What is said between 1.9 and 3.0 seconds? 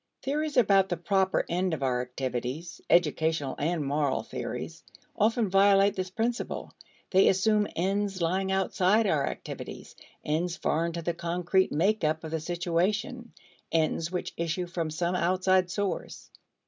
activities